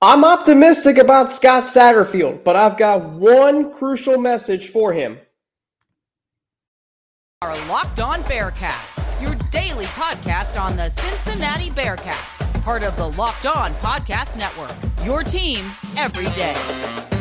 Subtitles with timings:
[0.00, 5.18] I'm optimistic about Scott Satterfield, but I've got one crucial message for him.
[7.42, 13.46] Our Locked On Bearcats, your daily podcast on the Cincinnati Bearcats, part of the Locked
[13.46, 14.76] On Podcast Network.
[15.04, 15.64] Your team
[15.96, 17.17] every day.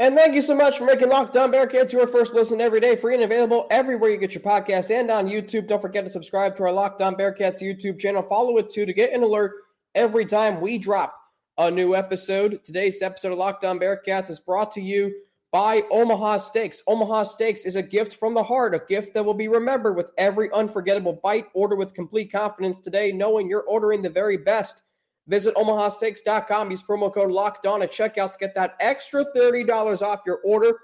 [0.00, 2.94] And thank you so much for making Locked On Bearcats your first listen every day,
[2.94, 5.66] free and available everywhere you get your podcasts and on YouTube.
[5.66, 8.22] Don't forget to subscribe to our Locked On Bearcats YouTube channel.
[8.22, 9.54] Follow it too to get an alert
[9.96, 11.18] every time we drop
[11.58, 12.60] a new episode.
[12.62, 15.12] Today's episode of Locked On Bearcats is brought to you
[15.50, 16.80] by Omaha Steaks.
[16.86, 20.12] Omaha Steaks is a gift from the heart, a gift that will be remembered with
[20.16, 21.46] every unforgettable bite.
[21.54, 24.82] Order with complete confidence today, knowing you're ordering the very best.
[25.28, 26.70] Visit omahasteaks.com.
[26.70, 30.74] Use promo code locked on at checkout to get that extra $30 off your order.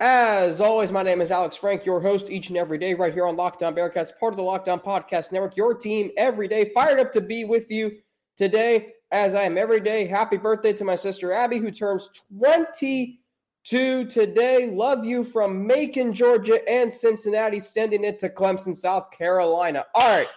[0.00, 3.26] As always, my name is Alex Frank, your host each and every day, right here
[3.26, 6.72] on Locked On Bearcats, part of the Locked On Podcast Network, your team every day.
[6.74, 7.98] Fired up to be with you
[8.36, 10.06] today, as I am every day.
[10.06, 14.70] Happy birthday to my sister Abby, who turns 22 today.
[14.72, 19.84] Love you from Macon, Georgia, and Cincinnati, sending it to Clemson, South Carolina.
[19.94, 20.28] All right,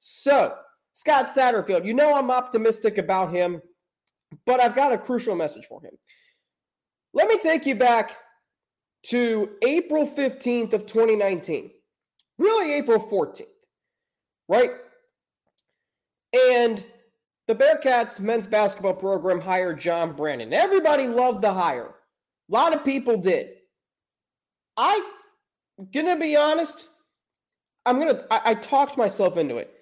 [0.00, 0.54] so
[0.94, 3.62] Scott Satterfield, you know I'm optimistic about him,
[4.46, 5.92] but I've got a crucial message for him.
[7.14, 8.16] Let me take you back
[9.06, 11.70] to April 15th of 2019.
[12.38, 13.42] Really April 14th.
[14.48, 14.70] Right?
[16.50, 16.84] And
[17.48, 20.52] the Bearcats men's basketball program hired John Brannen.
[20.52, 21.88] Everybody loved the hire.
[21.88, 23.50] A lot of people did.
[24.76, 25.06] I
[25.92, 26.88] gonna be honest,
[27.84, 29.74] I'm gonna I, I talked myself into it.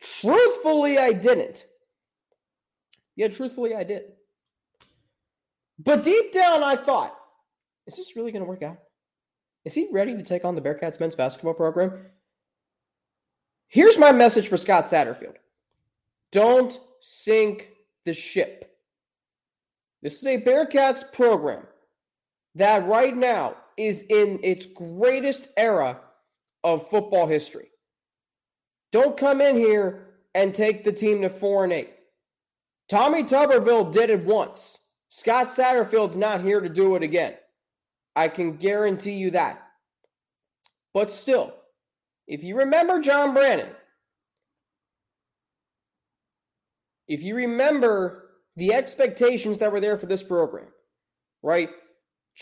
[0.00, 1.64] Truthfully, I didn't.
[3.16, 4.12] Yeah, truthfully, I did.
[5.78, 7.16] But deep down, I thought,
[7.86, 8.78] is this really going to work out?
[9.64, 12.06] Is he ready to take on the Bearcats men's basketball program?
[13.68, 15.36] Here's my message for Scott Satterfield
[16.32, 17.70] don't sink
[18.04, 18.76] the ship.
[20.02, 21.66] This is a Bearcats program
[22.54, 26.00] that right now is in its greatest era
[26.64, 27.70] of football history.
[28.96, 31.92] Don't come in here and take the team to four and eight.
[32.88, 34.78] Tommy Tuberville did it once.
[35.10, 37.34] Scott Satterfield's not here to do it again.
[38.14, 39.62] I can guarantee you that.
[40.94, 41.52] But still,
[42.26, 43.68] if you remember John Brannen,
[47.06, 50.68] if you remember the expectations that were there for this program,
[51.42, 51.68] right?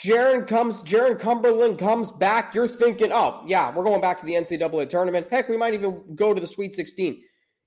[0.03, 2.55] Jarron comes, Jarron Cumberland comes back.
[2.55, 5.28] You're thinking, oh, yeah, we're going back to the NCAA tournament.
[5.31, 7.22] Heck, we might even go to the Sweet 16.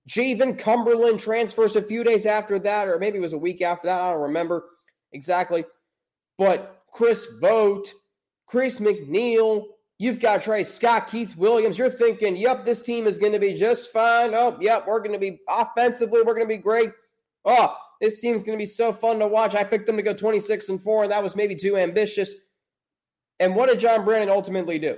[0.09, 3.87] Jaevin Cumberland transfers a few days after that, or maybe it was a week after
[3.87, 4.01] that.
[4.01, 4.65] I don't remember
[5.13, 5.65] exactly.
[6.37, 7.93] But Chris Vogt,
[8.45, 9.65] Chris McNeil,
[9.97, 11.77] you've got Trey Scott, Keith Williams.
[11.77, 14.33] You're thinking, yep, this team is going to be just fine.
[14.33, 16.91] Oh, yep, we're going to be offensively, we're going to be great.
[17.45, 19.55] Oh, this team's going to be so fun to watch.
[19.55, 22.33] I picked them to go 26 and 4, and that was maybe too ambitious.
[23.39, 24.97] And what did John Brannen ultimately do?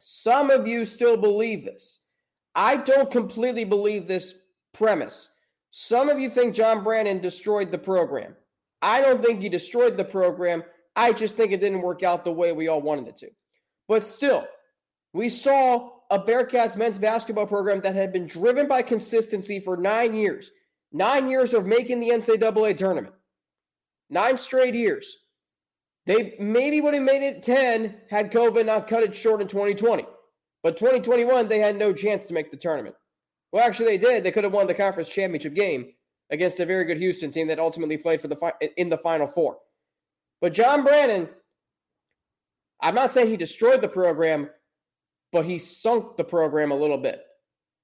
[0.00, 2.00] Some of you still believe this.
[2.54, 4.34] I don't completely believe this
[4.72, 5.30] premise.
[5.70, 8.34] Some of you think John Brannen destroyed the program.
[8.80, 10.62] I don't think he destroyed the program.
[10.94, 13.30] I just think it didn't work out the way we all wanted it to.
[13.88, 14.46] But still,
[15.12, 20.14] we saw a Bearcats men's basketball program that had been driven by consistency for nine
[20.14, 20.50] years.
[20.96, 23.14] Nine years of making the NCAA tournament.
[24.08, 25.18] Nine straight years.
[26.06, 30.06] They maybe would have made it 10 had COVID not cut it short in 2020.
[30.62, 32.94] But 2021, they had no chance to make the tournament.
[33.52, 34.24] Well, actually, they did.
[34.24, 35.92] They could have won the conference championship game
[36.30, 39.26] against a very good Houston team that ultimately played for the fi- in the Final
[39.26, 39.58] Four.
[40.40, 41.28] But John Brannen,
[42.80, 44.48] I'm not saying he destroyed the program,
[45.30, 47.22] but he sunk the program a little bit.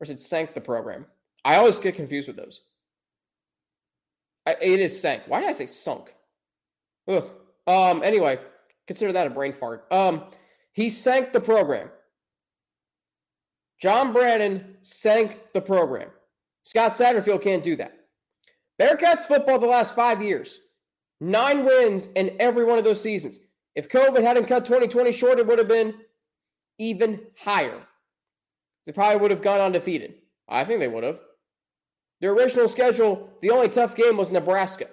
[0.01, 1.05] Or is it sank the program?
[1.45, 2.63] I always get confused with those.
[4.47, 5.23] I, it is sank.
[5.27, 6.15] Why did I say sunk?
[7.09, 7.25] Ugh.
[7.67, 8.03] Um.
[8.03, 8.39] Anyway,
[8.87, 9.87] consider that a brain fart.
[9.91, 10.25] Um.
[10.73, 11.91] He sank the program.
[13.81, 16.09] John Brannen sank the program.
[16.63, 17.99] Scott Satterfield can't do that.
[18.81, 20.61] Bearcats football the last five years,
[21.21, 23.39] nine wins in every one of those seasons.
[23.75, 25.95] If COVID hadn't cut 2020 short, it would have been
[26.79, 27.81] even higher.
[28.87, 30.15] They probably would have gone undefeated.
[30.49, 31.19] I think they would have.
[32.23, 34.87] Their original schedule, the only tough game was Nebraska.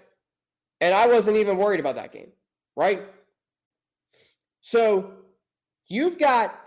[0.82, 2.32] And I wasn't even worried about that game,
[2.76, 3.04] right?
[4.62, 5.12] So
[5.88, 6.60] you've got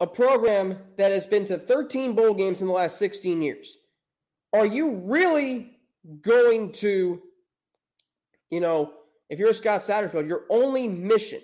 [0.00, 3.76] a program that has been to 13 bowl games in the last 16 years.
[4.54, 5.76] Are you really
[6.22, 7.20] going to,
[8.50, 8.92] you know,
[9.28, 11.40] if you're Scott Satterfield, your only mission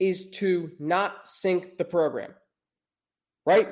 [0.00, 2.34] is to not sink the program,
[3.46, 3.68] right?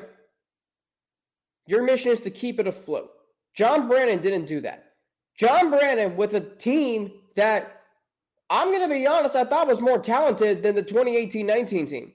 [1.66, 3.10] Your mission is to keep it afloat.
[3.58, 4.92] John Brannen didn't do that.
[5.36, 7.82] John Brannen with a team that
[8.48, 12.12] I'm going to be honest, I thought was more talented than the 2018 19 team.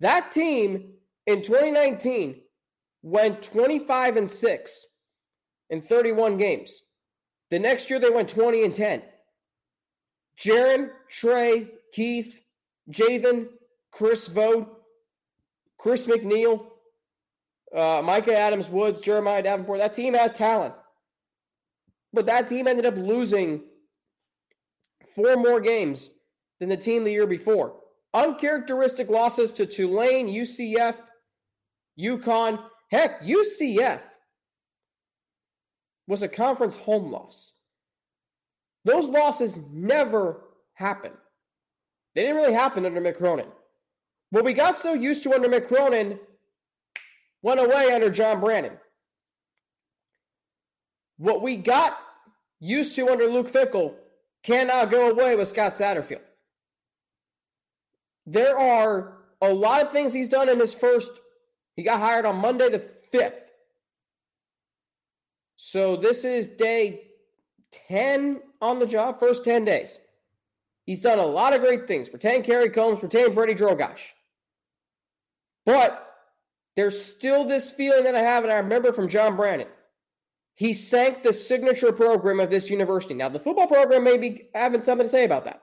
[0.00, 0.94] That team
[1.26, 2.40] in 2019
[3.02, 4.86] went 25 and 6
[5.68, 6.80] in 31 games.
[7.50, 9.02] The next year they went 20 and 10.
[10.40, 12.40] Jarron, Trey, Keith,
[12.90, 13.48] Jaevin,
[13.92, 14.66] Chris Vogt,
[15.78, 16.68] Chris McNeil,
[17.74, 19.80] uh, Mika Adams Woods, Jeremiah Davenport.
[19.80, 20.74] That team had talent.
[22.12, 23.62] But that team ended up losing
[25.14, 26.10] four more games
[26.60, 27.76] than the team the year before.
[28.14, 30.96] Uncharacteristic losses to Tulane, UCF,
[31.98, 32.62] UConn.
[32.90, 34.00] Heck, UCF
[36.06, 37.52] was a conference home loss.
[38.84, 41.12] Those losses never happen.
[42.14, 43.48] They didn't really happen under Mick Cronin.
[44.30, 46.18] What we got so used to under Mick Cronin
[47.42, 48.78] went away under John Brannen.
[51.16, 51.98] What we got
[52.60, 53.94] used to under Luke Fickell
[54.42, 56.20] cannot go away with Scott Satterfield.
[58.26, 61.10] There are a lot of things he's done in his first,
[61.76, 63.32] he got hired on Monday the 5th.
[65.56, 67.08] So this is day
[67.88, 69.98] 10 on the job, first 10 days.
[70.84, 72.12] He's done a lot of great things.
[72.12, 73.98] Retain Kerry Combs, retain Brady Drogosh.
[75.66, 76.07] But
[76.78, 79.66] there's still this feeling that I have, and I remember from John Brannen.
[80.54, 83.14] He sank the signature program of this university.
[83.14, 85.62] Now, the football program may be having something to say about that.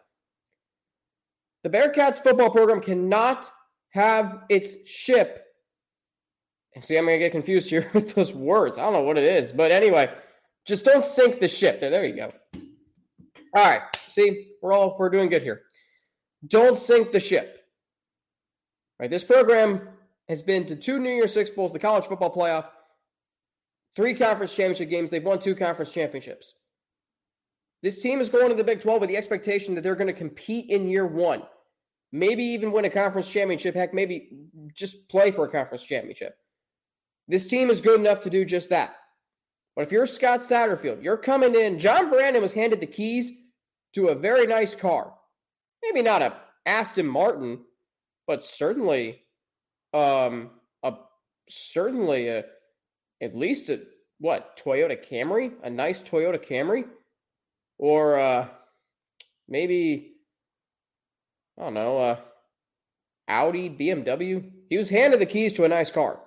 [1.64, 3.50] The Bearcats football program cannot
[3.92, 5.46] have its ship.
[6.74, 8.78] And see, I'm going to get confused here with those words.
[8.78, 9.54] I don't know what it is.
[9.54, 10.14] But anyway,
[10.68, 11.80] just don't sink the ship.
[11.80, 12.34] There, there you go.
[13.56, 13.84] All right.
[14.10, 15.62] See, we're all we're doing good here.
[16.46, 17.62] Don't sink the ship.
[19.00, 19.10] Right.
[19.10, 19.95] This program
[20.28, 22.66] has been to two New Year Six Bowls, the college football playoff,
[23.96, 25.10] three conference championship games.
[25.10, 26.56] They've won two conference championships.
[27.84, 30.14] This team is going to the Big 12 with the expectation that they're going to
[30.14, 31.44] compete in year one,
[32.12, 33.76] maybe even win a conference championship.
[33.76, 34.30] Heck, maybe
[34.74, 36.36] just play for a conference championship.
[37.28, 38.96] This team is good enough to do just that.
[39.76, 41.80] But if you're Scott Satterfield, you're coming in.
[41.80, 43.32] John Brannen was handed the keys
[43.94, 45.14] to a very nice car.
[45.84, 46.36] Maybe not a
[46.66, 47.60] Aston Martin,
[48.26, 49.22] but certainly
[49.96, 50.50] um,
[50.84, 50.94] a
[51.50, 52.44] certainly a
[53.22, 53.82] at least a
[54.20, 56.86] what Toyota Camry, a nice Toyota Camry,
[57.78, 58.48] or uh,
[59.48, 60.16] maybe
[61.58, 62.18] I don't know, uh,
[63.28, 64.52] Audi, BMW.
[64.70, 66.20] He was handed the keys to a nice car.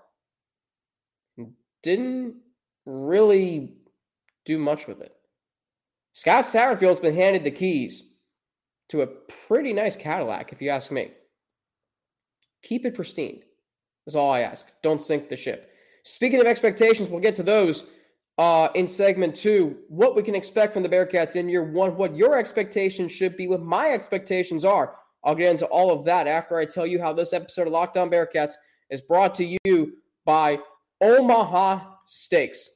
[1.83, 2.37] Didn't
[2.87, 3.75] really
[4.47, 5.15] do much with it.
[6.15, 8.05] Scott Satterfield's been handed the keys
[8.89, 11.13] to a pretty nice Cadillac, if you ask me.
[12.63, 13.43] Keep it pristine.
[14.09, 14.67] Is all I ask.
[14.83, 15.71] Don't sink the ship.
[16.03, 17.85] Speaking of expectations, we'll get to those
[18.39, 19.77] uh, in segment two.
[19.89, 23.49] What we can expect from the Bearcats in year one, what your expectations should be,
[23.49, 24.95] what my expectations are.
[25.23, 27.99] I'll get into all of that after I tell you how this episode of Locked
[27.99, 28.55] On Bearcats
[28.89, 29.93] is brought to you
[30.25, 30.59] by
[31.03, 32.71] Omaha Steaks.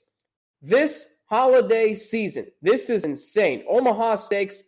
[0.61, 3.65] This holiday season, this is insane.
[3.67, 4.65] Omaha Steaks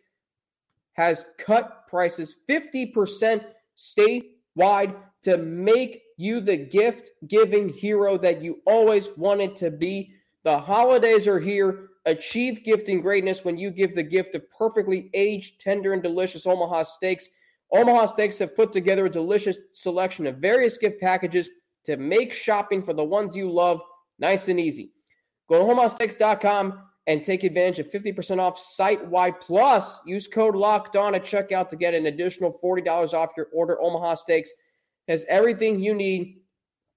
[0.95, 3.45] has cut prices 50%
[3.77, 10.15] statewide to make you the gift giving hero that you always wanted to be.
[10.45, 11.89] The holidays are here.
[12.07, 16.83] Achieve gifting greatness when you give the gift of perfectly aged, tender, and delicious Omaha
[16.83, 17.29] steaks.
[17.73, 21.49] Omaha Steaks have put together a delicious selection of various gift packages
[21.85, 23.81] to make shopping for the ones you love
[24.19, 24.93] nice and easy.
[25.49, 29.41] Go to omahasteaks.com and take advantage of 50% off site wide.
[29.41, 33.81] Plus, use code locked on at checkout to get an additional $40 off your order.
[33.81, 34.51] Omaha Steaks
[35.09, 36.41] has everything you need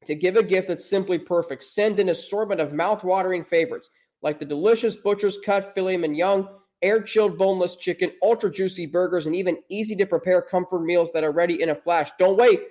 [0.05, 1.63] to give a gift that's simply perfect.
[1.63, 3.89] Send an assortment of mouth-watering favorites
[4.21, 6.47] like the delicious butcher's cut filet mignon,
[6.81, 11.69] air-chilled boneless chicken, ultra juicy burgers, and even easy-to-prepare comfort meals that are ready in
[11.69, 12.11] a flash.
[12.17, 12.61] Don't wait.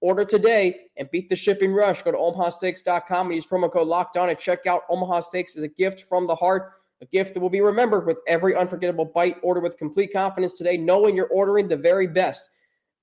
[0.00, 2.02] Order today and beat the shipping rush.
[2.02, 4.80] Go to omahasteaks.com and use promo code locked on at checkout.
[4.90, 8.18] Omaha Steaks is a gift from the heart, a gift that will be remembered with
[8.26, 9.36] every unforgettable bite.
[9.44, 12.50] Order with complete confidence today, knowing you're ordering the very best.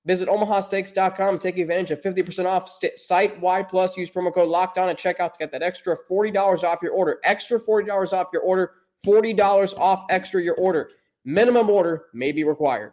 [0.06, 3.96] Visit omahasteaks.com and take advantage of 50% off site wide plus.
[3.96, 7.18] Use promo code locked on at checkout to get that extra $40 off your order.
[7.24, 8.72] Extra $40 off your order.
[9.04, 10.90] $40 off extra your order.
[11.24, 12.92] Minimum order may be required.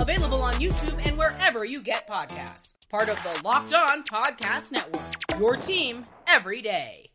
[0.00, 2.72] Available on YouTube and wherever you get podcasts.
[2.88, 5.02] Part of the Locked On Podcast Network.
[5.38, 7.10] Your team every day.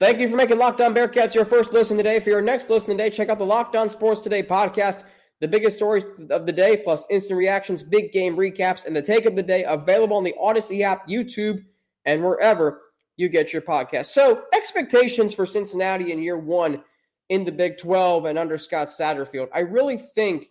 [0.00, 2.18] Thank you for making Locked On Bearcats your first listen today.
[2.18, 5.04] For your next listen today, check out the Locked On Sports Today podcast.
[5.40, 9.24] The biggest stories of the day, plus instant reactions, big game recaps, and the take
[9.24, 11.64] of the day available on the Audacy app, YouTube,
[12.06, 12.82] and wherever
[13.16, 14.06] you get your podcast.
[14.06, 16.82] So, expectations for Cincinnati in year one
[17.28, 19.48] in the Big 12 and under Scott Satterfield.
[19.54, 20.48] I really think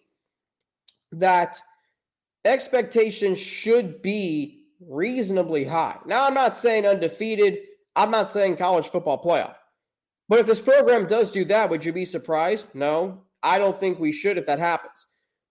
[1.12, 1.60] that
[2.44, 5.98] expectations should be reasonably high.
[6.06, 7.60] Now, I'm not saying undefeated,
[7.96, 9.56] I'm not saying college football playoff.
[10.28, 12.68] But if this program does do that, would you be surprised?
[12.74, 15.08] No, I don't think we should if that happens.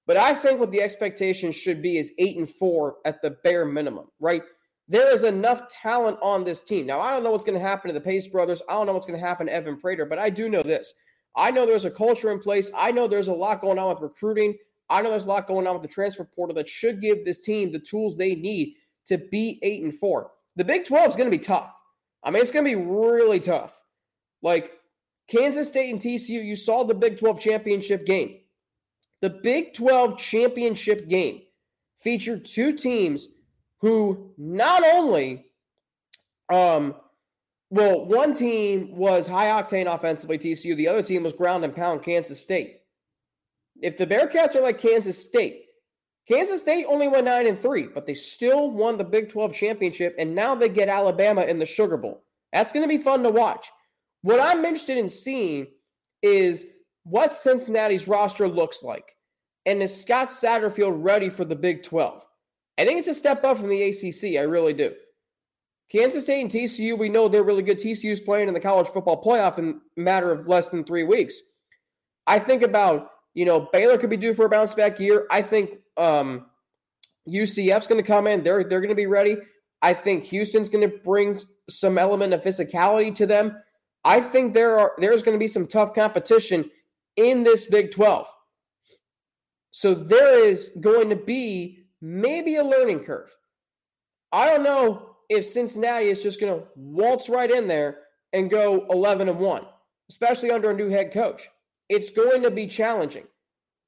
[0.07, 3.65] But I think what the expectation should be is eight and four at the bare
[3.65, 4.43] minimum, right?
[4.87, 6.87] There is enough talent on this team.
[6.87, 8.61] Now, I don't know what's going to happen to the Pace brothers.
[8.69, 10.93] I don't know what's going to happen to Evan Prater, but I do know this.
[11.37, 12.71] I know there's a culture in place.
[12.77, 14.55] I know there's a lot going on with recruiting.
[14.91, 17.41] I know there's a lot going on with the transfer portal that should give this
[17.41, 18.75] team the tools they need
[19.07, 20.33] to be eight and four.
[20.57, 21.75] The Big 12 is going to be tough.
[22.23, 23.73] I mean, it's going to be really tough.
[24.43, 24.73] Like
[25.29, 28.39] Kansas State and TCU, you saw the Big 12 championship game.
[29.21, 31.43] The Big 12 championship game
[32.01, 33.29] featured two teams
[33.79, 35.47] who not only,
[36.51, 36.95] um,
[37.71, 42.03] well, one team was high octane offensively, TCU, the other team was ground and pound,
[42.03, 42.81] Kansas State.
[43.85, 45.67] If the Bearcats are like Kansas State,
[46.27, 50.17] Kansas State only went 9 and 3, but they still won the Big 12 championship,
[50.19, 52.25] and now they get Alabama in the Sugar Bowl.
[52.51, 53.67] That's going to be fun to watch.
[54.23, 55.67] What I'm interested in seeing
[56.23, 56.65] is
[57.03, 59.15] what Cincinnati's roster looks like.
[59.67, 62.25] And is Scott Satterfield ready for the Big 12?
[62.79, 64.39] I think it's a step up from the ACC.
[64.39, 64.95] I really do.
[65.93, 67.79] Kansas State and TCU, we know they're really good.
[67.79, 71.39] TCU's playing in the college football playoff in a matter of less than three weeks.
[72.27, 75.27] I think about, you know, Baylor could be due for a bounce back year.
[75.31, 76.47] I think um,
[77.29, 78.43] UCF's going to come in.
[78.43, 79.37] They're, they're going to be ready.
[79.83, 83.57] I think Houston's going to bring some element of physicality to them.
[84.05, 86.71] I think there are there's going to be some tough competition
[87.17, 88.27] in this Big 12.
[89.71, 93.35] So there is going to be maybe a learning curve.
[94.31, 97.99] I don't know if Cincinnati is just going to waltz right in there
[98.33, 99.67] and go 11 and 1,
[100.11, 101.49] especially under a new head coach.
[101.89, 103.25] It's going to be challenging.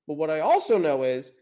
[0.06, 1.32] But what I also know is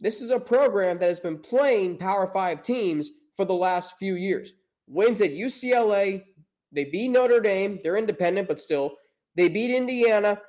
[0.00, 4.14] this is a program that has been playing Power 5 teams for the last few
[4.14, 4.52] years.
[4.86, 6.24] Wins at UCLA,
[6.72, 8.96] they beat Notre Dame, they're independent but still.
[9.36, 10.40] They beat Indiana.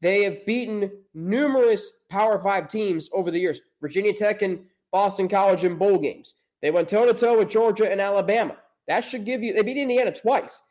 [0.00, 3.60] They have beaten numerous Power 5 teams over the years.
[3.80, 6.34] Virginia Tech and Boston College in bowl games.
[6.60, 8.56] They went toe to toe with Georgia and Alabama.
[8.88, 10.62] That should give you, they beat Indiana twice.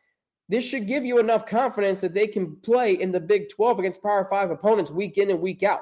[0.48, 4.02] This should give you enough confidence that they can play in the Big 12 against
[4.02, 5.80] Power 5 opponents week in and week out.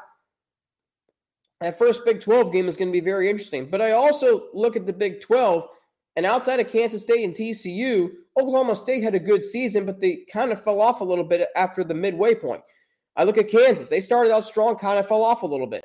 [1.61, 3.69] That first Big 12 game is going to be very interesting.
[3.69, 5.67] But I also look at the Big 12,
[6.17, 10.25] and outside of Kansas State and TCU, Oklahoma State had a good season, but they
[10.33, 12.63] kind of fell off a little bit after the midway point.
[13.17, 13.89] I look at Kansas.
[13.89, 15.85] They started out strong, kind of fell off a little bit.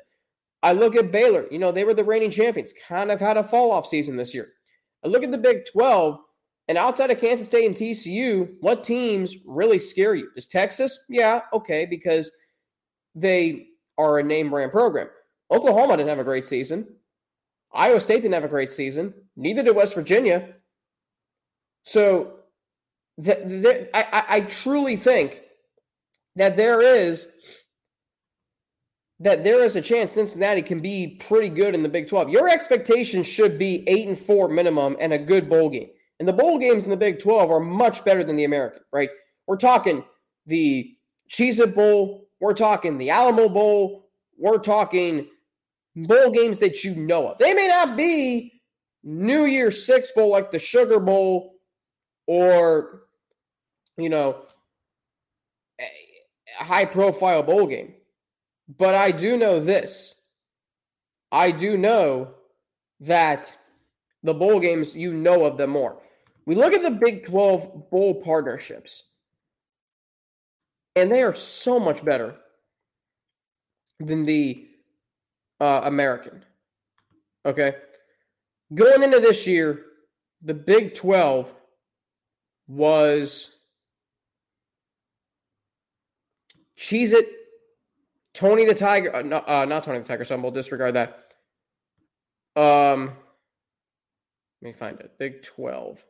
[0.62, 1.46] I look at Baylor.
[1.50, 4.32] You know, they were the reigning champions, kind of had a fall off season this
[4.32, 4.52] year.
[5.04, 6.18] I look at the Big 12,
[6.68, 10.30] and outside of Kansas State and TCU, what teams really scare you?
[10.36, 11.04] Is Texas?
[11.08, 12.32] Yeah, okay, because
[13.14, 13.68] they
[13.98, 15.08] are a name brand program.
[15.50, 16.86] Oklahoma didn't have a great season.
[17.72, 19.14] Iowa State didn't have a great season.
[19.36, 20.54] Neither did West Virginia.
[21.84, 22.40] So
[23.16, 25.40] the, the, I, I truly think
[26.34, 27.28] that there is
[29.20, 32.28] that there is a chance Cincinnati can be pretty good in the Big 12.
[32.28, 35.88] Your expectations should be 8 and 4 minimum and a good bowl game.
[36.18, 39.10] And the bowl games in the Big 12 are much better than the American, right?
[39.46, 40.04] We're talking
[40.46, 40.94] the
[41.30, 44.08] Cheez It Bowl, we're talking the Alamo Bowl,
[44.38, 45.28] we're talking
[45.94, 47.38] bowl games that you know of.
[47.38, 48.60] They may not be
[49.02, 51.56] New Year's Six Bowl like the Sugar Bowl
[52.26, 53.02] or,
[53.96, 54.42] you know,
[55.80, 57.94] a high profile bowl game
[58.68, 60.14] but I do know this.
[61.30, 62.34] I do know
[63.00, 63.56] that
[64.22, 65.98] the bowl games, you know of them more.
[66.46, 69.02] We look at the Big 12 bowl partnerships,
[70.94, 72.36] and they are so much better
[73.98, 74.68] than the
[75.60, 76.44] uh, American.
[77.44, 77.74] Okay.
[78.74, 79.82] Going into this year,
[80.42, 81.52] the Big 12
[82.68, 83.58] was
[86.78, 87.28] Cheez It,
[88.34, 91.24] Tony the Tiger, uh, not, uh, not Tony the Tiger, so we'll disregard that.
[92.54, 93.12] Um,
[94.62, 95.18] let me find it.
[95.18, 96.04] Big 12.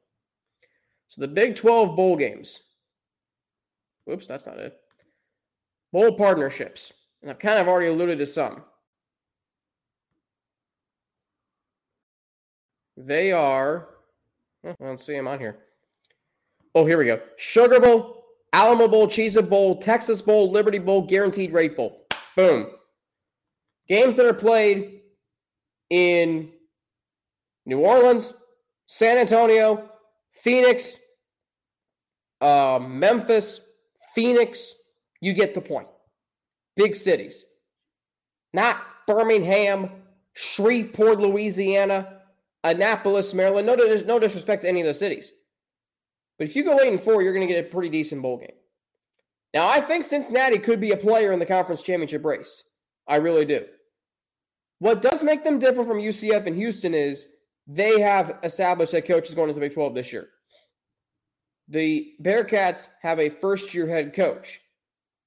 [1.09, 2.61] So the Big 12 bowl games.
[4.11, 4.77] Oops, that's not it.
[5.93, 6.93] Bowl partnerships.
[7.23, 8.63] And I've kind of already alluded to some.
[12.97, 13.89] They are,
[14.65, 15.59] I don't see them on here.
[16.75, 17.21] Oh, here we go.
[17.37, 22.07] Sugar Bowl, Alamo Bowl, Cheez It Bowl, Texas Bowl, Liberty Bowl, Guaranteed Rate Bowl.
[22.37, 22.69] Boom.
[23.89, 25.01] Games that are played
[25.91, 26.51] in
[27.65, 28.35] New Orleans,
[28.87, 29.91] San Antonio,
[30.37, 30.99] Phoenix,
[32.41, 33.61] uh, Memphis,
[34.15, 34.75] Phoenix.
[35.21, 35.89] You get the point.
[36.77, 37.45] Big cities.
[38.53, 39.91] Not Birmingham,
[40.35, 42.21] Shreveport, Louisiana,
[42.65, 43.67] Annapolis, Maryland.
[43.67, 45.33] No, no disrespect to any of those cities.
[46.39, 48.39] But if you go eight and four, you're going to get a pretty decent bowl
[48.39, 48.51] game.
[49.55, 52.65] Now, I think Cincinnati could be a player in the conference championship race.
[53.09, 53.65] I really do.
[54.79, 57.27] What does make them different from UCF and Houston is
[57.67, 60.29] they have established that coach is going into the Big 12 this year.
[61.69, 64.61] The Bearcats have a first year head coach.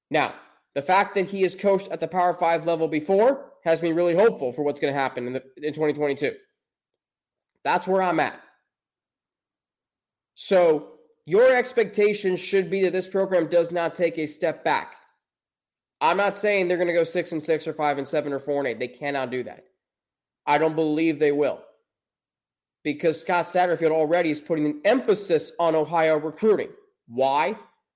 [0.09, 0.35] Now,
[0.73, 4.15] the fact that he has coached at the Power Five level before has me really
[4.15, 6.33] hopeful for what's going to happen in, the, in 2022.
[7.65, 8.39] That's where I'm at.
[10.35, 10.93] So,
[11.25, 14.95] your expectation should be that this program does not take a step back.
[16.01, 18.39] I'm not saying they're going to go six and six or five and seven or
[18.39, 18.79] four and eight.
[18.79, 19.65] They cannot do that.
[20.47, 21.59] I don't believe they will
[22.83, 26.69] because Scott Satterfield already is putting an emphasis on Ohio recruiting.
[27.07, 27.55] Why?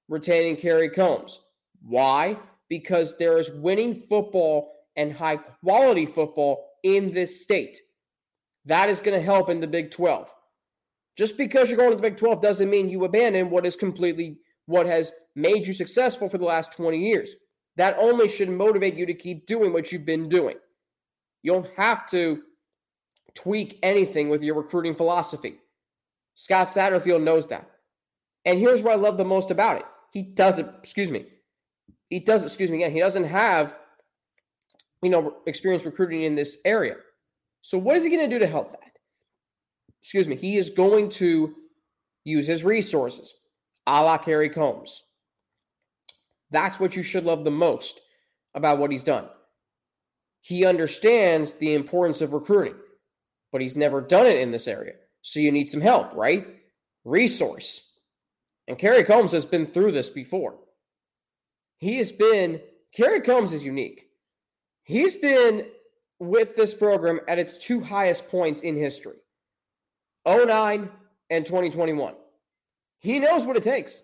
[0.10, 1.40] Retaining Kerry Combs.
[1.82, 2.38] Why?
[2.70, 7.80] Because there is winning football and high quality football in this state.
[8.66, 10.30] That is going to help in the Big 12.
[11.18, 14.40] Just because you're going to the Big 12 doesn't mean you abandon what is completely
[14.66, 17.36] what has made you successful for the last 20 years.
[17.76, 20.56] That only should motivate you to keep doing what you've been doing.
[21.42, 22.42] You don't have to
[23.36, 25.58] tweak anything with your recruiting philosophy.
[26.36, 27.70] Scott Satterfield knows that.
[28.46, 29.86] And here's what I love the most about it.
[30.12, 31.26] He doesn't, excuse me,
[32.10, 33.76] he doesn't, excuse me again, he doesn't have,
[35.02, 36.96] you know, experience recruiting in this area.
[37.62, 38.80] So what is he going to do to help that?
[40.02, 41.56] Excuse me, he is going to
[42.26, 43.34] use his resources,
[43.88, 45.04] a la Kerry Combs.
[46.52, 48.00] That's what you should love the most
[48.54, 49.28] about what he's done.
[50.42, 52.76] He understands the importance of recruiting
[53.54, 54.96] but he's never done it in this area.
[55.22, 56.46] So you need some help, right?
[57.06, 57.90] Resource.
[58.68, 60.56] And Kerry Combs has been through this before.
[61.78, 62.60] He has been,
[62.94, 64.08] Kerry Combs is unique.
[64.84, 65.68] He's been
[66.20, 69.18] with this program at its two highest points in history
[70.28, 70.90] 09
[71.30, 72.16] and 2021.
[73.00, 74.02] He knows what it takes.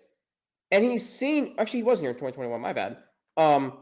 [0.70, 2.98] And he's seen, actually, he wasn't here in 2021, my bad.
[3.36, 3.72] Um,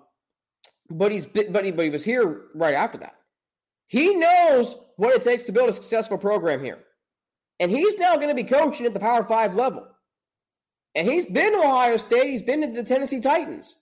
[0.90, 3.14] but he's but he but he was here right after that.
[3.88, 6.79] He knows what it takes to build a successful program here.
[7.61, 9.87] And he's now going to be coaching at the Power Five level.
[10.95, 13.77] And he's been to Ohio State, he's been to the Tennessee Titans.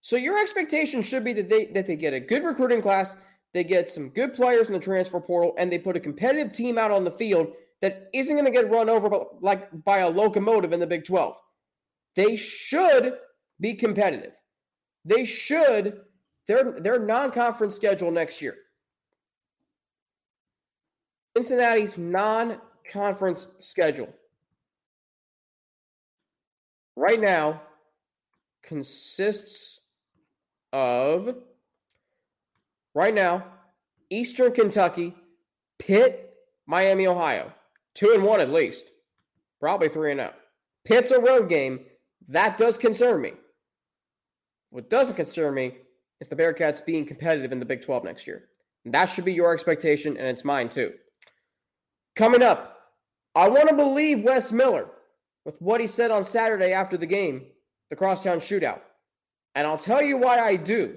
[0.00, 3.16] So your expectation should be that they that they get a good recruiting class,
[3.54, 6.76] they get some good players in the transfer portal, and they put a competitive team
[6.76, 9.08] out on the field that isn't going to get run over
[9.40, 11.36] like by a locomotive in the Big 12.
[12.16, 13.14] They should
[13.60, 14.32] be competitive.
[15.04, 16.00] They should
[16.48, 18.56] their their non-conference schedule next year
[21.36, 22.58] Cincinnati's non
[22.90, 24.08] conference schedule
[26.96, 27.60] right now
[28.62, 29.80] consists
[30.72, 31.36] of
[32.94, 33.44] right now
[34.10, 35.14] Eastern Kentucky,
[35.78, 36.34] Pitt,
[36.66, 37.52] Miami, Ohio.
[37.94, 38.86] Two and one at least.
[39.60, 40.34] Probably three and out.
[40.84, 41.80] Pitt's a road game.
[42.28, 43.32] That does concern me.
[44.70, 45.76] What doesn't concern me
[46.20, 48.44] is the Bearcats being competitive in the Big 12 next year.
[48.86, 50.92] that should be your expectation, and it's mine too.
[52.16, 52.78] Coming up,
[53.34, 54.86] I want to believe Wes Miller
[55.44, 57.46] with what he said on Saturday after the game,
[57.90, 58.80] the crosstown shootout.
[59.56, 60.96] And I'll tell you why I do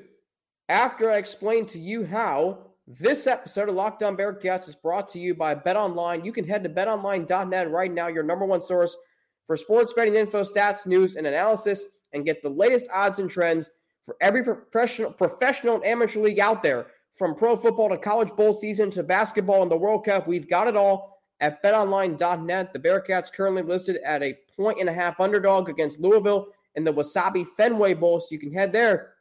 [0.69, 5.19] after I explain to you how this episode of Locked On Bearcats is brought to
[5.19, 6.23] you by Bet Online.
[6.23, 8.95] You can head to betonline.net right now, your number one source
[9.45, 13.69] for sports betting info, stats, news, and analysis, and get the latest odds and trends
[14.03, 18.53] for every professional, professional and amateur league out there from pro football to college bowl
[18.53, 22.73] season to basketball and the World Cup, we've got it all at betonline.net.
[22.73, 26.93] The Bearcats currently listed at a point and a half underdog against Louisville in the
[26.93, 28.19] Wasabi Fenway Bowl.
[28.19, 29.13] So you can head there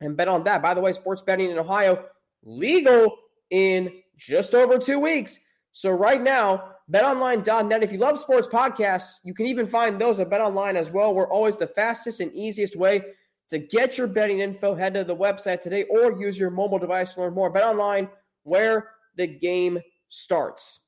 [0.00, 0.62] and bet on that.
[0.62, 2.04] By the way, sports betting in Ohio
[2.44, 3.16] legal
[3.50, 5.38] in just over two weeks.
[5.72, 7.82] So right now, betonline.net.
[7.82, 11.14] If you love sports podcasts, you can even find those at betonline as well.
[11.14, 13.04] We're always the fastest and easiest way
[13.50, 14.74] to get your betting info.
[14.74, 17.50] Head to the website today or use your mobile device to learn more.
[17.50, 18.08] Bet online
[18.44, 20.80] where the game starts.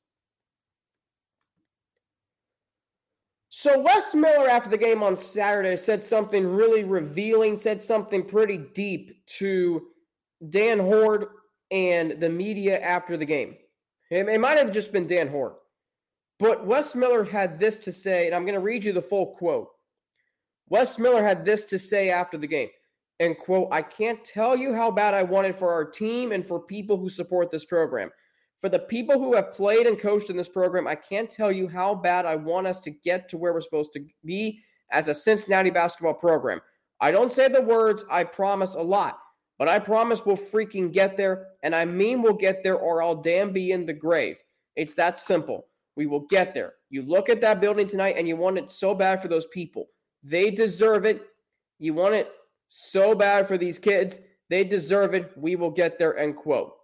[3.54, 8.56] So Wes Miller, after the game on Saturday, said something really revealing, said something pretty
[8.56, 9.88] deep to
[10.48, 11.26] Dan Hoard
[11.70, 13.56] and the media after the game.
[14.10, 15.52] It, might have just been Dan Hoard.
[16.38, 19.26] But Wes Miller had this to say, and I'm going to read you the full
[19.26, 19.68] quote.
[20.72, 22.70] Wes Miller had this to say after the game.
[23.20, 26.46] And quote, I can't tell you how bad I want it for our team and
[26.46, 28.10] for people who support this program.
[28.62, 31.68] For the people who have played and coached in this program, I can't tell you
[31.68, 35.14] how bad I want us to get to where we're supposed to be as a
[35.14, 36.62] Cincinnati basketball program.
[37.02, 39.18] I don't say the words, I promise a lot.
[39.58, 41.48] But I promise we'll freaking get there.
[41.62, 44.38] And I mean we'll get there or I'll damn be in the grave.
[44.76, 45.66] It's that simple.
[45.96, 46.72] We will get there.
[46.88, 49.88] You look at that building tonight and you want it so bad for those people.
[50.22, 51.22] They deserve it.
[51.78, 52.30] You want it
[52.68, 54.20] so bad for these kids.
[54.48, 55.32] They deserve it.
[55.36, 56.16] We will get there.
[56.16, 56.74] End quote.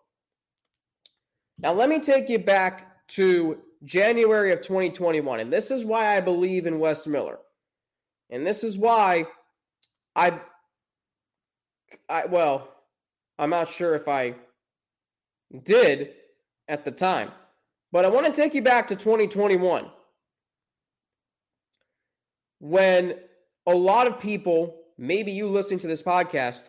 [1.58, 5.40] Now, let me take you back to January of 2021.
[5.40, 7.38] And this is why I believe in Wes Miller.
[8.30, 9.26] And this is why
[10.14, 10.40] I
[12.08, 12.68] I well,
[13.38, 14.34] I'm not sure if I
[15.62, 16.10] did
[16.68, 17.30] at the time,
[17.92, 19.90] but I want to take you back to 2021
[22.60, 23.14] when
[23.68, 26.64] a lot of people, maybe you listening to this podcast,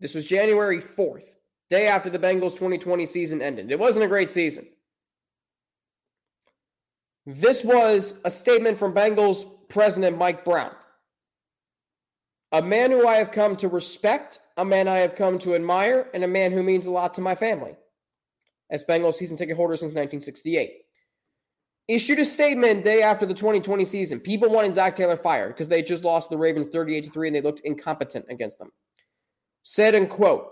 [0.00, 1.24] this was January 4th,
[1.70, 3.70] day after the Bengals 2020 season ended.
[3.70, 4.66] It wasn't a great season.
[7.26, 10.72] This was a statement from Bengals president Mike Brown
[12.54, 16.08] a man who I have come to respect, a man I have come to admire,
[16.14, 17.74] and a man who means a lot to my family
[18.70, 20.83] as Bengals season ticket holder since 1968.
[21.86, 24.20] Issued a statement day after the 2020 season.
[24.20, 27.36] People wanted Zac Taylor fired because they just lost the Ravens 38 to 3 and
[27.36, 28.72] they looked incompetent against them.
[29.62, 30.50] Said and quote,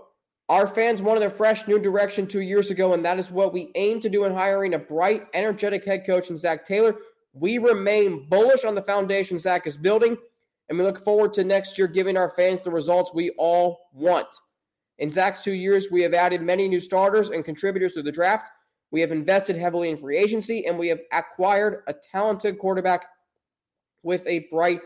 [0.48, 3.70] our fans wanted a fresh new direction two years ago, and that is what we
[3.74, 6.96] aim to do in hiring a bright, energetic head coach in Zac Taylor.
[7.32, 10.18] We remain bullish on the foundation Zac is building
[10.68, 14.26] and we look forward to next year giving our fans the results we all want.
[14.98, 18.50] In Zac's two years, we have added many new starters and contributors to the draft.
[18.92, 23.06] We have invested heavily in free agency, and we have acquired a talented quarterback
[24.02, 24.80] with a bright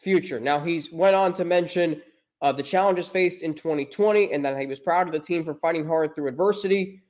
[0.00, 0.40] future.
[0.40, 2.02] Now, he's went on to mention
[2.40, 5.54] uh, the challenges faced in 2020 and that he was proud of the team for
[5.54, 7.02] fighting hard through adversity.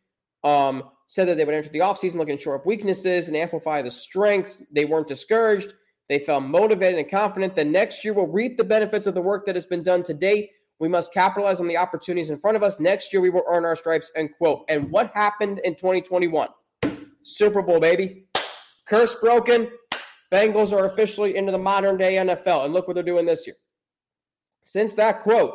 [0.43, 3.83] Um, said that they would enter the offseason looking to shore up weaknesses and amplify
[3.83, 4.63] the strengths.
[4.73, 5.73] They weren't discouraged.
[6.09, 9.47] They felt motivated and confident that next year will reap the benefits of the work
[9.47, 10.51] that has been done to date.
[10.85, 12.79] We must capitalize on the opportunities in front of us.
[12.79, 14.13] Next year, we will earn our stripes.
[14.17, 14.67] End quote.
[14.69, 16.47] And what happened in 2021?
[17.23, 18.27] Super Bowl, baby.
[18.87, 19.71] Curse broken.
[20.31, 22.67] Bengals are officially into the modern day NFL.
[22.67, 23.57] And look what they're doing this year.
[24.65, 25.55] Since that quote,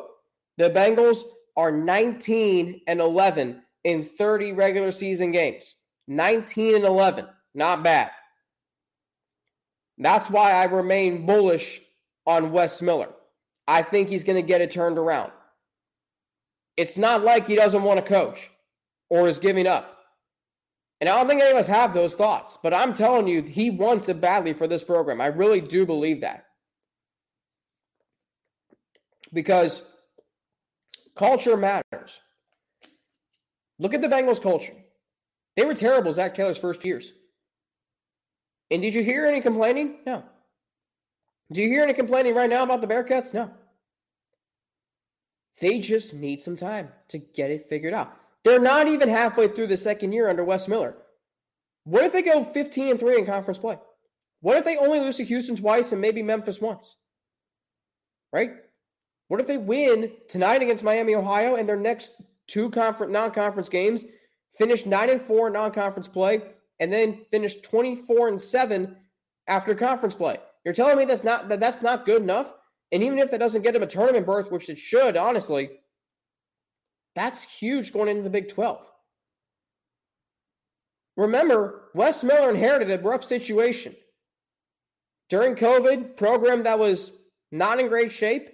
[0.58, 1.22] the Bengals
[1.56, 5.76] are 19 and 11 in 30 regular season games.
[6.08, 7.28] 19 and 11.
[7.54, 8.10] Not bad.
[10.00, 11.82] That's why I remain bullish
[12.26, 13.10] on Wes Miller.
[13.70, 15.32] I think he's going to get it turned around.
[16.76, 18.50] It's not like he doesn't want to coach
[19.12, 19.96] or is giving up.
[21.00, 23.70] And I don't think any of us have those thoughts, but I'm telling you, he
[23.70, 25.22] wants it badly for this program.
[25.22, 26.46] I really do believe that.
[29.32, 29.84] Because
[31.16, 32.20] culture matters.
[33.78, 34.74] Look at the Bengals culture.
[35.56, 37.14] They were terrible Zac Taylor's first years.
[38.72, 40.00] And did you hear any complaining?
[40.08, 40.24] No.
[41.52, 43.32] Do you hear any complaining right now about the Bearcats?
[43.32, 43.52] No.
[45.60, 48.16] They just need some time to get it figured out.
[48.44, 50.96] They're not even halfway through the second year under Wes Miller.
[51.84, 53.78] What if they go 15 and 3 in conference play?
[54.42, 56.96] What if they only lose to Houston twice and maybe Memphis once?
[58.32, 58.52] Right?
[59.28, 62.14] What if they win tonight against Miami, Ohio, and their next
[62.48, 64.06] two conference non-conference games
[64.58, 66.42] finish 9 and 4 non-conference play
[66.80, 68.96] and then finish 24 and 7
[69.48, 70.38] after conference play.
[70.64, 72.54] You're telling me that's not that that's not good enough?
[72.92, 75.70] And even if that doesn't get him a tournament berth, which it should, honestly,
[77.16, 78.86] that's huge going into the Big 12.
[81.18, 83.96] Remember, Wes Miller inherited a rough situation.
[85.30, 87.12] During COVID, program that was
[87.52, 88.50] not in great shape,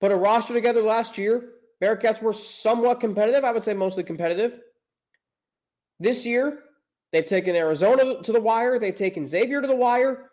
[0.00, 1.50] put a roster together last year.
[1.82, 3.44] Bearcats were somewhat competitive.
[3.44, 4.58] I would say mostly competitive.
[6.00, 6.58] This year,
[7.12, 8.78] They've taken Arizona to the wire.
[8.78, 10.29] They've taken Xavier to the wire.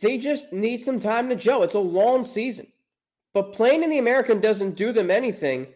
[0.00, 1.62] They just need some time to gel.
[1.62, 2.66] It's a long season.
[3.32, 5.66] But playing in the American doesn't do them anything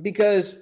[0.00, 0.56] because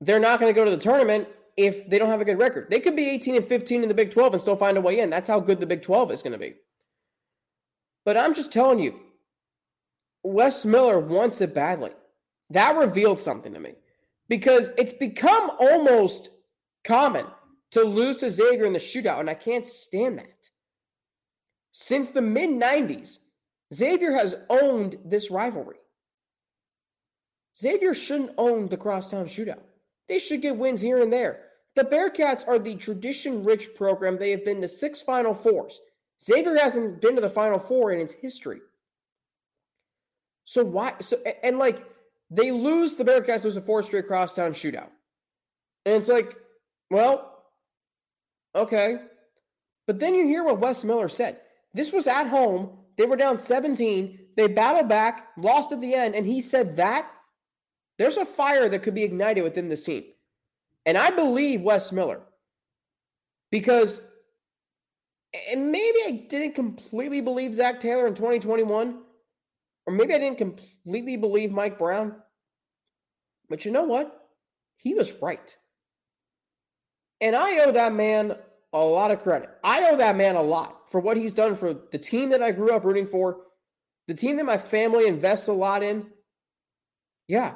[0.00, 2.68] they're not going to go to the tournament if they don't have a good record.
[2.70, 5.00] They could be 18 and 15 in the Big 12 and still find a way
[5.00, 5.10] in.
[5.10, 6.54] That's how good the Big 12 is going to be.
[8.04, 8.98] But I'm just telling you,
[10.22, 11.90] Wes Miller wants it badly.
[12.50, 13.74] That revealed something to me
[14.28, 16.30] because it's become almost
[16.84, 17.26] common
[17.70, 20.33] to lose to Xavier in the shootout, and I can't stand that.
[21.76, 23.18] Since the mid 90s,
[23.74, 25.76] Xavier has owned this rivalry.
[27.58, 29.62] Xavier shouldn't own the crosstown shootout.
[30.08, 31.40] They should get wins here and there.
[31.74, 34.18] The Bearcats are the tradition rich program.
[34.18, 35.80] They have been to six Final Fours.
[36.22, 38.60] Xavier hasn't been to the Final Four in its history.
[40.44, 40.94] So why?
[41.00, 41.84] So and like
[42.30, 44.90] they lose the Bearcats lose a four straight crosstown shootout,
[45.84, 46.36] and it's like,
[46.88, 47.42] well,
[48.54, 48.98] okay,
[49.88, 51.40] but then you hear what Wes Miller said.
[51.74, 52.70] This was at home.
[52.96, 54.18] They were down 17.
[54.36, 57.10] They battled back, lost at the end, and he said that
[57.98, 60.04] there's a fire that could be ignited within this team.
[60.86, 62.20] And I believe Wes Miller
[63.50, 64.00] because,
[65.50, 69.00] and maybe I didn't completely believe Zac Taylor in 2021,
[69.86, 72.16] or maybe I didn't completely believe Mike Brown.
[73.48, 74.28] But you know what?
[74.76, 75.56] He was right.
[77.20, 78.36] And I owe that man
[78.72, 79.50] a lot of credit.
[79.62, 82.52] I owe that man a lot for what he's done for the team that I
[82.52, 83.38] grew up rooting for,
[84.06, 86.06] the team that my family invests a lot in.
[87.26, 87.54] Yeah,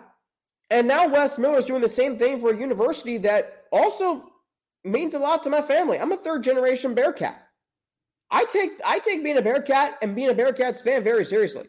[0.70, 4.24] and now Wes Miller is doing the same thing for a university that also
[4.82, 6.00] means a lot to my family.
[6.00, 7.40] I'm a third generation Bearcat.
[8.28, 11.68] I take I take being a Bearcat and being a Bearcats fan very seriously.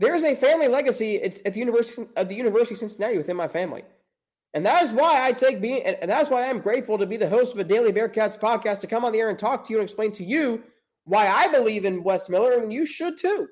[0.00, 1.14] There is a family legacy.
[1.22, 3.84] It's at the University of the University of Cincinnati within my family.
[4.54, 7.28] And that is why I take being, and that's why I'm grateful to be the
[7.28, 9.80] host of a daily Bearcats podcast to come on the air and talk to you
[9.80, 10.62] and explain to you
[11.04, 13.48] why I believe in Wes Miller, and you should too.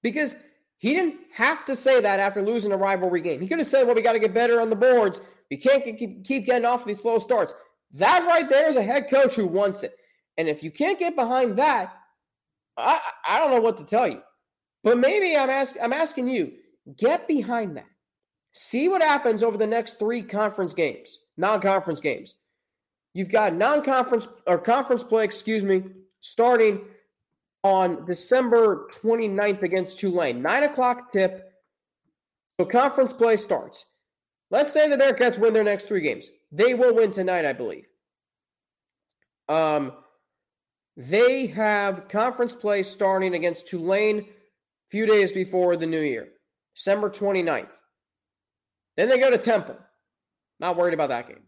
[0.00, 0.36] Because
[0.76, 3.40] he didn't have to say that after losing a rivalry game.
[3.40, 5.20] He could have said, well, we got to get better on the boards.
[5.50, 7.52] We can't keep, keep getting off these slow starts.
[7.94, 9.96] That right there is a head coach who wants it.
[10.36, 11.92] And if you can't get behind that,
[12.76, 14.22] I, I don't know what to tell you.
[14.84, 16.52] But maybe I'm, ask, I'm asking you,
[16.96, 17.86] get behind that.
[18.60, 22.34] See what happens over the next three conference games, non conference games.
[23.14, 25.84] You've got non conference or conference play, excuse me,
[26.18, 26.80] starting
[27.62, 30.42] on December 29th against Tulane.
[30.42, 31.52] Nine o'clock tip.
[32.58, 33.84] So conference play starts.
[34.50, 36.28] Let's say the Bearcats win their next three games.
[36.50, 37.86] They will win tonight, I believe.
[39.48, 39.92] Um,
[40.96, 44.24] they have conference play starting against Tulane a
[44.90, 46.30] few days before the new year,
[46.74, 47.77] December 29th.
[48.98, 49.76] Then they go to Temple.
[50.58, 51.44] Not worried about that game.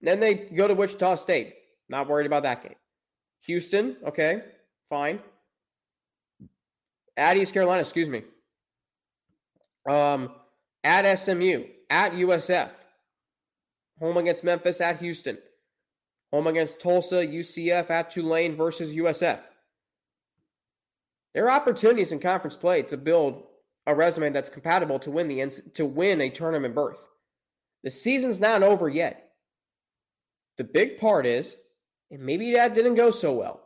[0.00, 1.56] Then they go to Wichita State.
[1.88, 2.76] Not worried about that game.
[3.40, 4.44] Houston, okay.
[4.88, 5.18] Fine.
[7.16, 8.22] At East Carolina, excuse me.
[9.90, 10.30] Um,
[10.84, 12.70] at SMU, at USF,
[13.98, 15.38] home against Memphis, at Houston,
[16.32, 19.40] home against Tulsa, UCF, at Tulane versus USF.
[21.34, 23.47] There are opportunities in conference play to build
[23.88, 27.00] a resume that's compatible to win the to win a tournament berth.
[27.82, 29.30] The season's not over yet.
[30.58, 31.56] The big part is,
[32.10, 33.62] and maybe that didn't go so well.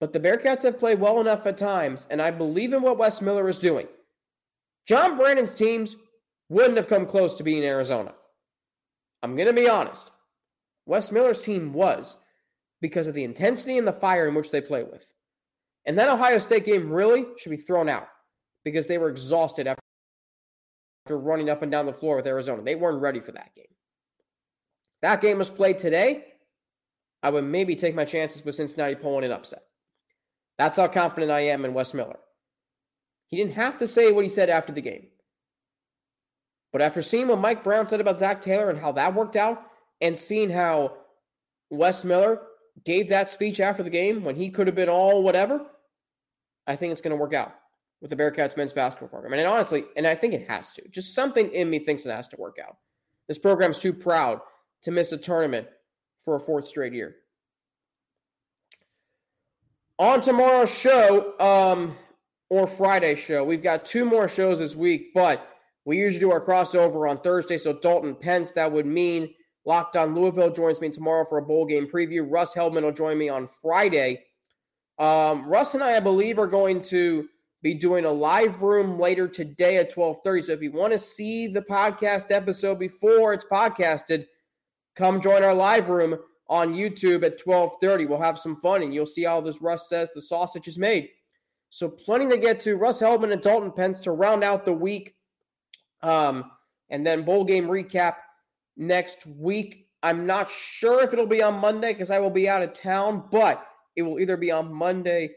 [0.00, 3.20] But the Bearcats have played well enough at times, and I believe in what Wes
[3.20, 3.88] Miller is doing.
[4.86, 5.96] John Brannen's teams
[6.48, 8.14] wouldn't have come close to being Arizona.
[9.22, 10.12] I'm going to be honest.
[10.86, 12.16] Wes Miller's team was
[12.80, 15.12] because of the intensity and the fire in which they play with.
[15.84, 18.08] And that Ohio State game really should be thrown out
[18.64, 19.82] because they were exhausted after
[21.10, 22.62] running up and down the floor with Arizona.
[22.62, 23.64] They weren't ready for that game.
[25.02, 26.24] That game was played today.
[27.22, 29.64] I would maybe take my chances with Cincinnati pulling an upset.
[30.58, 32.18] That's how confident I am in Wes Miller.
[33.28, 35.06] He didn't have to say what he said after the game.
[36.72, 39.66] But after seeing what Mike Brown said about Zac Taylor and how that worked out,
[40.00, 40.94] and seeing how
[41.70, 42.42] Wes Miller
[42.84, 45.64] gave that speech after the game when he could have been all whatever,
[46.66, 47.54] I think it's going to work out
[48.02, 49.32] with the Bearcats men's basketball program.
[49.32, 50.86] And honestly, and I think it has to.
[50.88, 52.76] Just something in me thinks it has to work out.
[53.28, 54.40] This program's too proud
[54.82, 55.68] to miss a tournament
[56.24, 57.16] for a fourth straight year
[60.02, 61.96] on tomorrow's show, um,
[62.50, 65.48] or Friday show, we've got two more shows this week, but
[65.84, 67.56] we usually do our crossover on Thursday.
[67.56, 69.32] So Dalton Pence, that would mean
[69.64, 72.26] Locked on Louisville joins me tomorrow for a bowl game preview.
[72.28, 74.24] Russ Heltman will join me on Friday.
[74.98, 77.28] Um, Russ and I, I believe, are going to
[77.62, 80.42] be doing a live room later today at 12:30.
[80.42, 84.26] So if you want to see the podcast episode before it's podcasted,
[84.96, 88.06] come join our live room on YouTube at 12:30.
[88.06, 91.08] We'll have some fun and you'll see how this Russ says the sausage is made.
[91.70, 92.76] So plenty to get to.
[92.76, 95.14] Russ Heltman and Dalton Pence to round out the week.
[96.02, 96.50] Um,
[96.90, 98.16] and then bowl game recap
[98.76, 99.88] next week.
[100.02, 103.28] I'm not sure if it'll be on Monday because I will be out of town,
[103.30, 105.30] but it will either be on Monday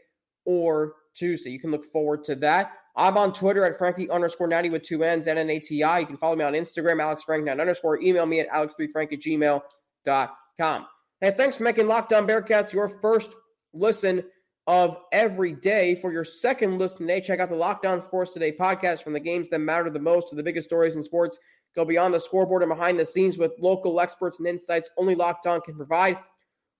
[0.44, 1.50] or Tuesday.
[1.50, 2.72] You can look forward to that.
[2.96, 6.00] I'm on Twitter at Frankie underscore 90 with two N's and an ATI.
[6.00, 8.00] You can follow me on Instagram, AlexFrank9 underscore.
[8.00, 10.86] Email me at alex3frank at gmail.com.
[11.20, 13.30] Hey, thanks for making Locked On Bearcats your first
[13.72, 14.24] listen
[14.66, 15.94] of every day.
[15.94, 19.20] For your second listen today, check out the Locked On Sports Today podcast from the
[19.20, 21.38] games that matter the most to the biggest stories in sports.
[21.74, 25.46] Go beyond the scoreboard and behind the scenes with local experts and insights only Locked
[25.46, 26.18] On can provide.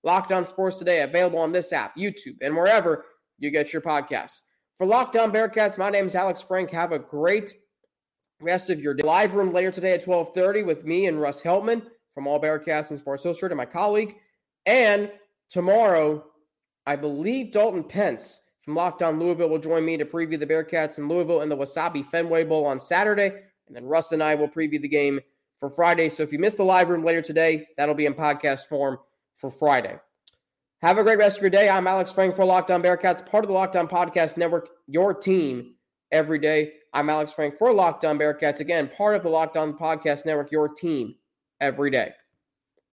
[0.03, 3.05] Locked On Sports Today, available on this app, YouTube, and wherever
[3.37, 4.41] you get your podcasts.
[4.77, 6.69] For Locked On Bearcats, my name is Alex Frank.
[6.71, 7.55] Have a great
[8.39, 9.03] rest of your day.
[9.03, 11.81] Live room later today at 1230 with me and Russ Heltman
[12.13, 14.15] from All Bearcats and Sports Illustrated, and my colleague.
[14.65, 15.11] And
[15.49, 16.23] tomorrow,
[16.85, 20.97] I believe Dalton Pence from Locked On Louisville will join me to preview the Bearcats
[20.97, 23.27] in Louisville in the Wasabi Fenway Bowl on Saturday.
[23.67, 25.19] And then Russ and I will preview the game
[25.59, 26.09] for Friday.
[26.09, 28.97] So if you missed the live room later today, that'll be in podcast form
[29.37, 29.97] for Friday.
[30.83, 31.69] Have a great rest of your day.
[31.69, 35.11] I'm Alex Frank for Locked On Bearcats, part of the Locked On Podcast Network, your
[35.11, 35.73] team
[36.11, 36.73] every day.
[36.93, 40.51] I'm Alex Frank for Locked On Bearcats, again, part of the Locked On Podcast Network,
[40.51, 41.15] your team
[41.59, 42.11] every day.